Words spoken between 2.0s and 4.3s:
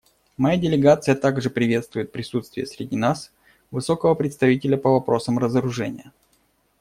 присутствие среди нас сегодня Высокого